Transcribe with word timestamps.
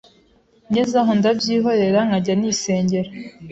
ngeze 0.69 0.95
aho 1.01 1.11
ndabyihorera 1.19 1.99
nkajya 2.07 2.33
nisengera 2.39 3.09